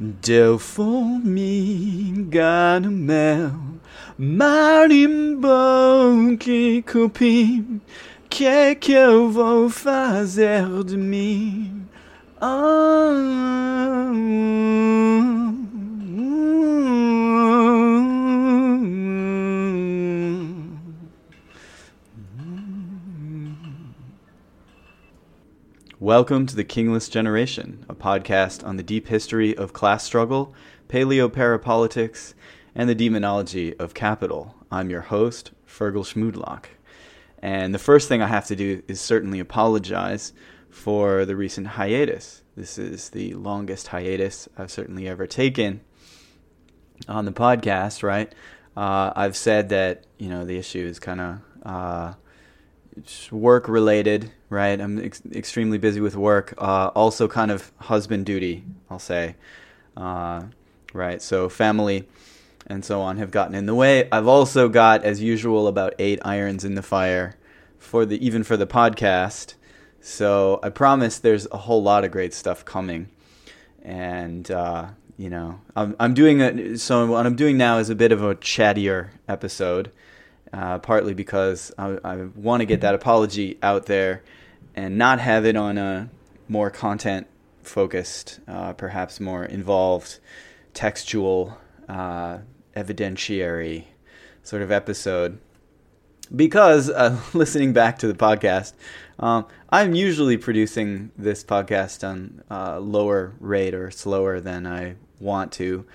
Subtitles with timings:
[0.00, 0.58] Del
[2.30, 3.52] gamel
[4.16, 5.48] Marimbo
[6.38, 7.82] que cupim
[8.30, 11.82] Que que eu vou fazer de mim?
[12.40, 13.20] Ah,
[26.10, 30.52] Welcome to The Kingless Generation, a podcast on the deep history of class struggle,
[30.88, 32.34] paleo parapolitics,
[32.74, 34.56] and the demonology of capital.
[34.72, 36.64] I'm your host, Fergal Schmoodlock.
[37.40, 40.32] And the first thing I have to do is certainly apologize
[40.68, 42.42] for the recent hiatus.
[42.56, 45.80] This is the longest hiatus I've certainly ever taken
[47.06, 48.34] on the podcast, right?
[48.76, 52.14] Uh, I've said that, you know, the issue is kind of uh,
[53.30, 54.80] work related, right?
[54.80, 56.54] I'm ex- extremely busy with work.
[56.58, 59.36] Uh, also, kind of husband duty, I'll say,
[59.96, 60.42] uh,
[60.92, 61.22] right?
[61.22, 62.08] So, family
[62.66, 64.08] and so on have gotten in the way.
[64.10, 67.36] I've also got, as usual, about eight irons in the fire
[67.78, 69.54] for the even for the podcast.
[70.00, 73.08] So I promise there's a whole lot of great stuff coming,
[73.82, 74.88] and uh,
[75.18, 78.22] you know I'm I'm doing a so what I'm doing now is a bit of
[78.22, 79.90] a chattier episode
[80.52, 84.22] uh, partly because I, I want to get that apology out there
[84.74, 86.10] and not have it on a
[86.48, 87.26] more content
[87.62, 90.18] focused, uh, perhaps more involved,
[90.74, 92.38] textual, uh,
[92.76, 93.84] evidentiary
[94.42, 95.38] sort of episode.
[96.34, 98.72] Because uh, listening back to the podcast,
[99.18, 105.52] um, I'm usually producing this podcast on uh, lower rate or slower than I want
[105.52, 105.86] to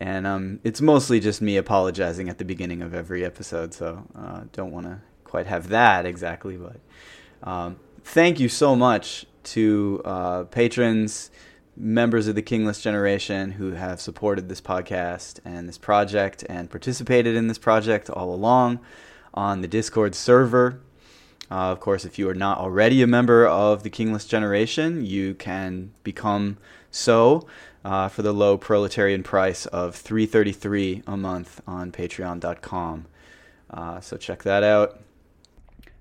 [0.00, 3.72] and um, it's mostly just me apologizing at the beginning of every episode.
[3.74, 6.76] So uh, don't want to quite have that exactly, but
[7.42, 11.30] um, thank you so much to uh, patrons,
[11.76, 17.36] members of the Kingless generation who have supported this podcast and this project and participated
[17.36, 18.80] in this project all along
[19.34, 20.80] on the Discord server.
[21.50, 25.34] Uh, of course, if you are not already a member of the Kingless generation, you
[25.34, 26.58] can become
[26.90, 27.46] so
[27.84, 33.06] uh, for the low proletarian price of 333 a month on patreon.com.
[33.70, 35.00] Uh, so check that out.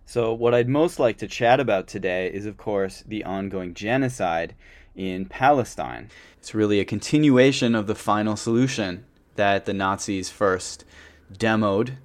[0.08, 4.54] So, what I'd most like to chat about today is, of course, the ongoing genocide
[4.96, 6.10] in Palestine.
[6.38, 10.86] It's really a continuation of the final solution that the Nazis first
[11.34, 11.98] demoed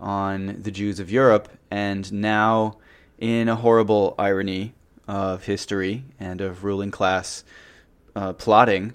[0.00, 2.78] on the Jews of Europe, and now,
[3.18, 4.74] in a horrible irony
[5.08, 7.44] of history and of ruling class
[8.14, 8.94] uh, plotting,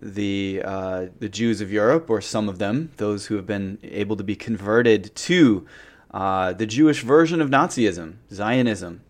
[0.00, 4.16] the uh, the Jews of Europe, or some of them, those who have been able
[4.16, 5.66] to be converted to
[6.12, 9.02] uh, the Jewish version of Nazism, Zionism,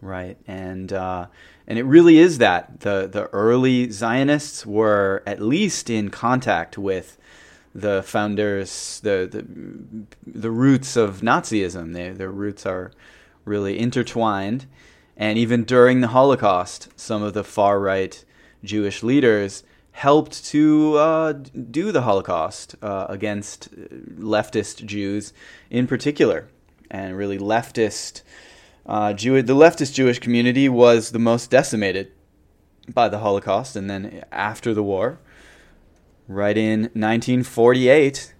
[0.00, 0.36] right?
[0.46, 1.26] And uh,
[1.66, 7.18] and it really is that the the early Zionists were at least in contact with
[7.74, 9.46] the founders, the the,
[10.26, 11.92] the roots of Nazism.
[11.92, 12.92] They, their roots are
[13.44, 14.66] really intertwined,
[15.16, 18.24] and even during the Holocaust, some of the far right
[18.62, 23.74] Jewish leaders helped to uh, do the Holocaust uh, against
[24.18, 25.32] leftist Jews
[25.70, 26.48] in particular,
[26.90, 28.22] and really leftist
[28.86, 29.42] uh, Jew.
[29.42, 32.12] The leftist Jewish community was the most decimated
[32.92, 35.18] by the Holocaust, and then after the war,
[36.34, 38.34] right in 1948,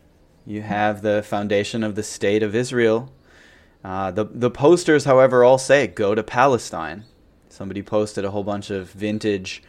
[0.47, 3.13] you have the foundation of the state of Israel.
[3.85, 7.05] Uh, the the posters, however, all say "Go to Palestine."
[7.49, 9.63] Somebody posted a whole bunch of vintage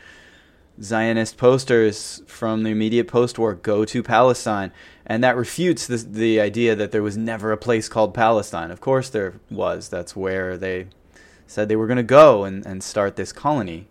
[0.82, 4.72] Zionist posters from the immediate post war go to Palestine.
[5.06, 8.72] And that refutes the, the idea that there was never a place called Palestine.
[8.72, 9.90] Of course, there was.
[9.90, 10.88] That's where they
[11.46, 13.88] said they were going to go and, and start this colony,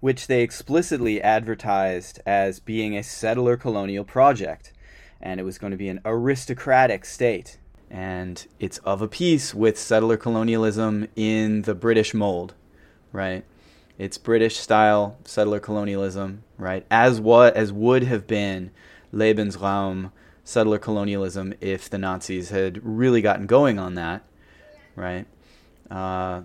[0.00, 4.72] which they explicitly advertised as being a settler colonial project.
[5.20, 7.58] And it was going to be an aristocratic state.
[7.90, 12.54] And it's of a piece with settler colonialism in the British mold,
[13.12, 13.44] right?
[13.98, 16.84] It's British style settler colonialism, right?
[16.90, 18.70] As what as would have been
[19.12, 20.10] Lebensraum
[20.42, 24.22] settler colonialism if the Nazis had really gotten going on that,
[24.96, 25.26] right?
[25.90, 26.42] Uh,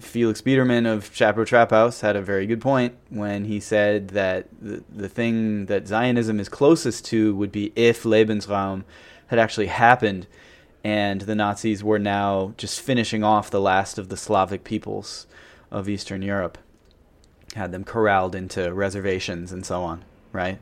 [0.00, 4.48] Felix Biederman of Chapo Trap House had a very good point when he said that
[4.60, 8.84] the, the thing that Zionism is closest to would be if Lebensraum
[9.28, 10.26] had actually happened
[10.84, 15.26] and the Nazis were now just finishing off the last of the Slavic peoples
[15.70, 16.58] of Eastern Europe
[17.54, 20.58] had them corralled into reservations and so on, right?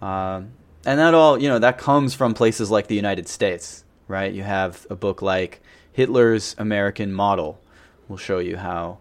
[0.00, 0.52] Um,
[0.86, 4.32] and that all, you know, that comes from places like the United States, right?
[4.32, 5.60] You have a book like
[5.92, 7.60] Hitler's American Model,
[8.08, 8.98] will show you how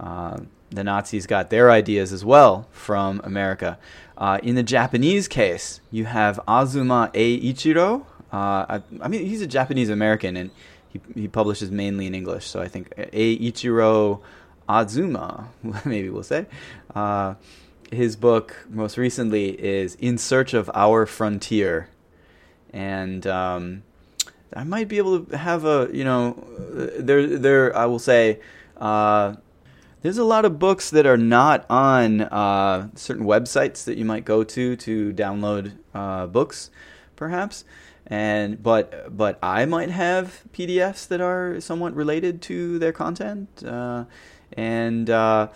[0.00, 0.38] uh,
[0.70, 3.78] the Nazis got their ideas as well from America.
[4.16, 8.02] Uh, in the Japanese case, you have Azuma Eiichiro.
[8.32, 8.36] Uh,
[8.68, 10.50] I, I, mean, he's a Japanese American and
[10.88, 12.46] he, he publishes mainly in English.
[12.46, 14.20] So I think Eiichiro
[14.68, 15.48] Azuma,
[15.84, 16.46] maybe we'll say.
[16.94, 17.34] Uh,
[17.92, 21.88] his book, most recently, is In Search of Our Frontier.
[22.72, 23.82] And um,
[24.54, 26.32] I might be able to have a, you know,
[26.98, 28.40] there, there, I will say,
[28.76, 29.36] uh,
[30.02, 34.24] there's a lot of books that are not on uh, certain websites that you might
[34.24, 36.70] go to to download uh, books,
[37.16, 37.64] perhaps.
[38.06, 44.04] And but but I might have PDFs that are somewhat related to their content, uh,
[44.52, 45.48] and uh,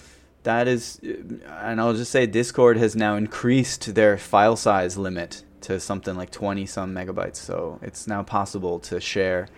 [0.43, 5.81] that is, and I'll just say Discord has now increased their file size limit to
[5.81, 7.37] something like 20 some megabytes.
[7.37, 9.49] So it's now possible to share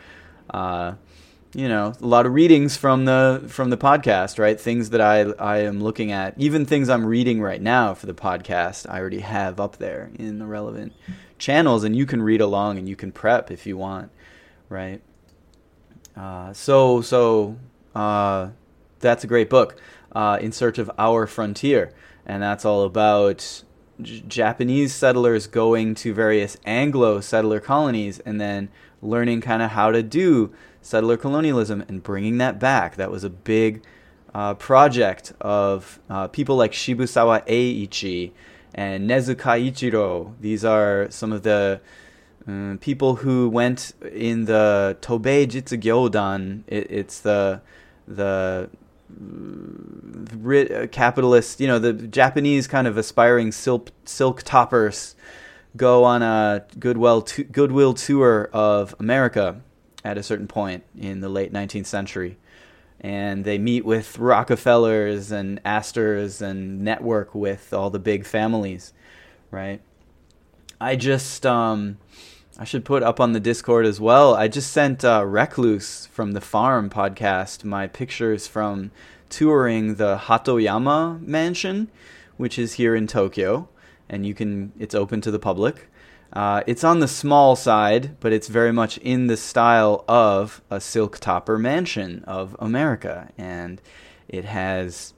[0.51, 0.95] uh,
[1.55, 4.59] you know a lot of readings from the from the podcast right?
[4.59, 8.15] Things that i i am looking at even things i'm reading right now for the
[8.15, 10.95] podcast i already have up there in the relevant
[11.39, 14.11] channels and you can read along and you can prep if you want
[14.73, 15.03] right?
[16.17, 17.57] Uh, so so
[17.95, 18.49] uh,
[18.99, 19.77] that's a great book
[20.13, 21.93] uh, in search of our frontier.
[22.27, 23.63] And that's all about
[24.01, 28.69] Japanese settlers going to various anglo settler colonies and then
[29.01, 32.97] learning kind of how to do settler colonialism and bringing that back.
[32.97, 33.83] That was a big
[34.35, 38.33] uh, project of uh, people like Shibusawa Eiichi
[38.75, 40.35] and Nezu Kaichiro.
[40.41, 41.81] These are some of the
[42.49, 46.63] uh, people who went in the Tobei Jitsugyodan.
[46.67, 47.61] It, it's the
[48.09, 48.69] the
[50.91, 55.15] capitalist, you know, the Japanese kind of aspiring silk silk toppers
[55.77, 59.61] go on a goodwill goodwill tour of America
[60.05, 62.39] at a certain point in the late 19th century.
[63.01, 68.93] And they meet with Rockefellers and Astors and network with all the big families,
[69.51, 69.81] right?
[70.81, 71.99] I just, um,
[72.59, 74.35] I should put up on the Discord as well.
[74.35, 78.91] I just sent uh, Recluse from the Farm podcast my pictures from
[79.31, 81.91] touring the Hatoyama Mansion,
[82.37, 83.69] which is here in Tokyo,
[84.07, 84.73] and you can.
[84.79, 85.89] It's open to the public.
[86.31, 90.81] Uh, it's on the small side, but it's very much in the style of a
[90.81, 93.81] silk topper mansion of America, and
[94.29, 95.15] it has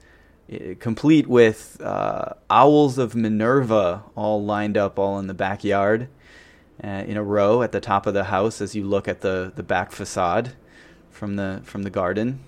[0.79, 6.07] complete with uh, owls of Minerva all lined up, all in the backyard,
[6.83, 9.51] uh, in a row at the top of the house as you look at the
[9.55, 10.53] the back facade
[11.09, 12.39] from the from the garden.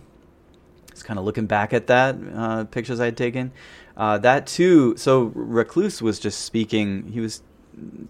[0.91, 3.51] It's kind of looking back at that uh, pictures I had taken.
[3.95, 4.97] Uh, that too.
[4.97, 7.11] So Recluse was just speaking.
[7.11, 7.41] He was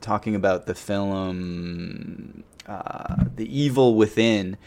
[0.01, 4.57] talking about the film uh, The Evil Within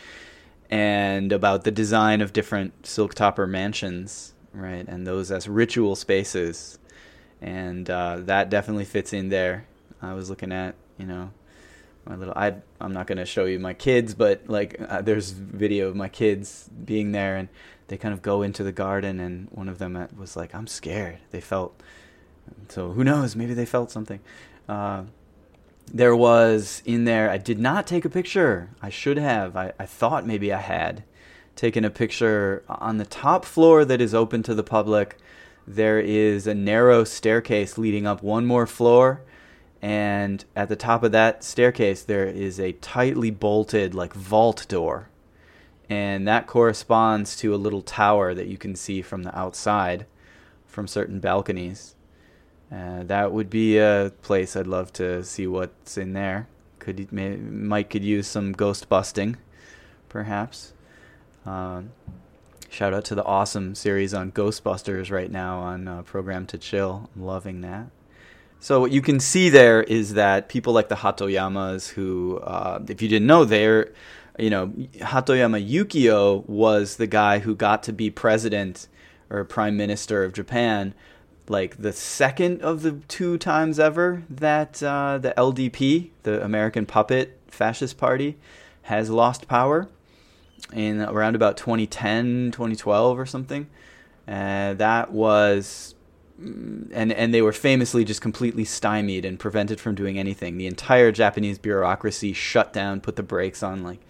[0.70, 4.87] and about the design of different silk topper mansions, right?
[4.87, 6.79] And those as ritual spaces.
[7.41, 9.67] And uh, that definitely fits in there.
[10.00, 11.31] I was looking at, you know,
[12.11, 15.31] my little I I'm not going to show you my kids, but like uh, there's
[15.31, 17.49] video of my kids being there and
[17.87, 21.19] they kind of go into the garden and one of them was like I'm scared.
[21.31, 21.81] They felt
[22.69, 24.19] so who knows, maybe they felt something.
[24.69, 25.05] Uh,
[25.93, 28.71] there was in there, I did not take a picture.
[28.83, 29.56] I should have.
[29.56, 31.05] I, I thought maybe I had
[31.55, 35.17] taken a picture on the top floor that is open to the public.
[35.65, 39.23] There is a narrow staircase leading up one more floor.
[39.82, 45.08] And at the top of that staircase, there is a tightly bolted, like, vault door.
[45.89, 50.06] And that corresponds to a little tower that you can see from the outside
[50.67, 51.94] from certain balconies.
[52.72, 56.46] Uh, that would be a place I'd love to see what's in there.
[56.79, 59.37] Could may, Mike could use some ghost busting,
[60.08, 60.72] perhaps.
[61.44, 61.91] Um,
[62.69, 67.10] shout out to the awesome series on Ghostbusters right now on uh, Program to Chill.
[67.17, 67.87] I'm loving that.
[68.62, 73.00] So what you can see there is that people like the Hatoyamas, who, uh, if
[73.00, 73.93] you didn't know, they're,
[74.38, 78.86] you know, Hatoyama Yukio was the guy who got to be president
[79.31, 80.94] or prime minister of Japan
[81.48, 87.38] like the second of the two times ever that uh, the LDP, the American Puppet
[87.48, 88.36] Fascist Party,
[88.82, 89.88] has lost power
[90.72, 93.69] in around about 2010, 2012 or something.
[94.29, 95.94] Uh, that was
[96.41, 100.56] and and they were famously just completely stymied and prevented from doing anything.
[100.56, 104.01] The entire Japanese bureaucracy shut down, put the brakes on like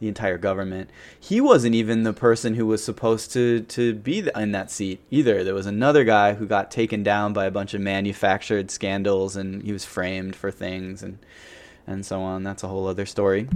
[0.00, 0.90] the entire government.
[1.18, 5.42] He wasn't even the person who was supposed to to be in that seat either.
[5.42, 9.62] There was another guy who got taken down by a bunch of manufactured scandals, and
[9.62, 11.18] he was framed for things and
[11.86, 12.42] and so on.
[12.42, 13.48] That's a whole other story.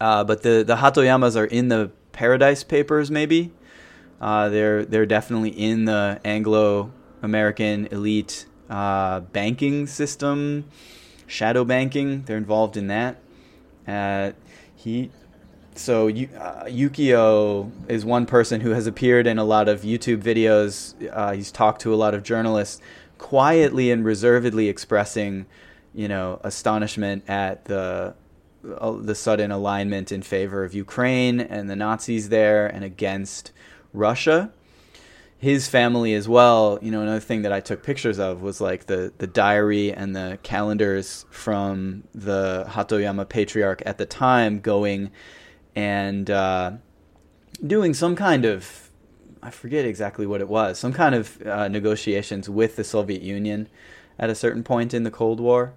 [0.00, 3.52] Uh, but the the Hatoyamas are in the Paradise Papers, maybe.
[4.20, 10.64] Uh, they're they're definitely in the Anglo American elite uh, banking system,
[11.26, 12.22] shadow banking.
[12.22, 13.16] They're involved in that.
[13.86, 14.32] Uh,
[14.76, 15.10] he
[15.78, 20.94] so uh, Yukio is one person who has appeared in a lot of YouTube videos.
[21.12, 22.80] Uh, he's talked to a lot of journalists,
[23.16, 25.46] quietly and reservedly expressing,
[25.94, 28.14] you know, astonishment at the
[28.78, 33.52] uh, the sudden alignment in favor of Ukraine and the Nazis there and against
[33.92, 34.52] Russia.
[35.38, 36.78] His family as well.
[36.82, 40.14] You know, another thing that I took pictures of was like the the diary and
[40.14, 45.12] the calendars from the Hatoyama patriarch at the time going
[45.76, 46.72] and uh,
[47.64, 48.90] doing some kind of
[49.42, 53.68] I forget exactly what it was, some kind of uh, negotiations with the Soviet Union
[54.18, 55.74] at a certain point in the Cold War.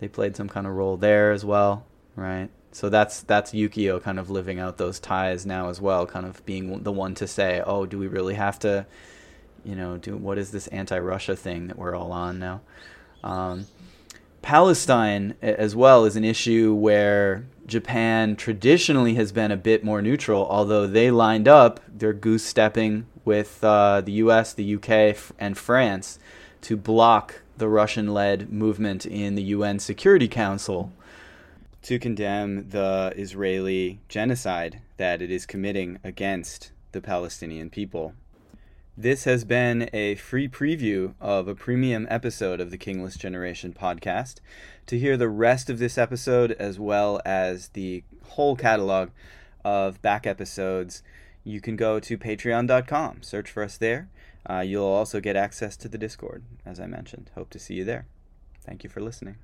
[0.00, 1.86] They played some kind of role there as well,
[2.16, 2.50] right?
[2.72, 6.44] So that's that's Yukio kind of living out those ties now as well, kind of
[6.44, 8.86] being the one to say, "Oh, do we really have to,
[9.64, 12.60] you know, do what is this anti-Russia thing that we're all on now?"
[13.24, 13.66] Um,
[14.42, 20.46] Palestine as well is an issue where Japan traditionally has been a bit more neutral,
[20.48, 26.18] although they lined up, they're goose stepping with uh, the US, the UK, and France
[26.62, 30.92] to block the Russian led movement in the UN Security Council
[31.88, 38.12] to condemn the Israeli genocide that it is committing against the Palestinian people.
[38.94, 44.40] This has been a free preview of a premium episode of the Kingless Generation podcast.
[44.84, 49.08] To hear the rest of this episode, as well as the whole catalog
[49.64, 51.02] of back episodes,
[51.42, 54.10] you can go to patreon.com, search for us there.
[54.44, 57.30] Uh, you'll also get access to the Discord, as I mentioned.
[57.34, 58.04] Hope to see you there.
[58.60, 59.36] Thank you for listening.